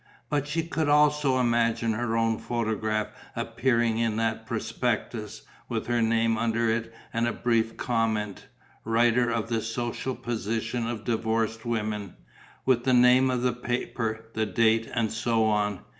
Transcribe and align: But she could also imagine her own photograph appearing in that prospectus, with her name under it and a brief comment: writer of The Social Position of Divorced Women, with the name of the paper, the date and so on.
But 0.31 0.47
she 0.47 0.63
could 0.63 0.89
also 0.89 1.37
imagine 1.37 1.93
her 1.93 2.17
own 2.17 2.39
photograph 2.39 3.09
appearing 3.35 3.99
in 3.99 4.15
that 4.15 4.47
prospectus, 4.47 5.43
with 5.69 5.85
her 5.85 6.01
name 6.01 6.39
under 6.39 6.71
it 6.71 6.91
and 7.13 7.27
a 7.27 7.31
brief 7.31 7.77
comment: 7.77 8.47
writer 8.83 9.29
of 9.29 9.47
The 9.47 9.61
Social 9.61 10.15
Position 10.15 10.87
of 10.87 11.03
Divorced 11.03 11.67
Women, 11.67 12.15
with 12.65 12.83
the 12.83 12.93
name 12.95 13.29
of 13.29 13.43
the 13.43 13.53
paper, 13.53 14.25
the 14.33 14.47
date 14.47 14.89
and 14.91 15.11
so 15.11 15.45
on. 15.45 15.81